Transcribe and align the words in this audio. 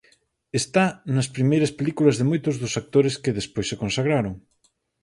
Está 0.59 0.85
nas 1.15 1.27
primeiras 1.35 1.71
películas 1.79 2.15
de 2.19 2.27
moitos 2.29 2.55
dos 2.61 2.73
actores 2.81 3.15
que 3.23 3.35
despois 3.39 3.67
se 3.71 3.79
consagraron. 3.81 4.33